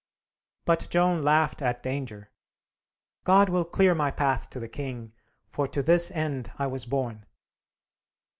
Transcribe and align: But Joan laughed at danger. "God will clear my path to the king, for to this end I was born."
But 0.65 0.89
Joan 0.89 1.21
laughed 1.21 1.61
at 1.61 1.83
danger. 1.83 2.31
"God 3.23 3.49
will 3.49 3.63
clear 3.65 3.93
my 3.93 4.09
path 4.09 4.49
to 4.49 4.59
the 4.59 4.67
king, 4.67 5.13
for 5.51 5.67
to 5.67 5.83
this 5.83 6.09
end 6.09 6.51
I 6.57 6.65
was 6.65 6.87
born." 6.87 7.27